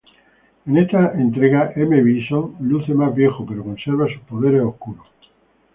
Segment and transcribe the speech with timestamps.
[0.65, 2.01] En esta entrega M.
[2.01, 5.05] Bison luce más viejo pero conserva sus poderes oscuros.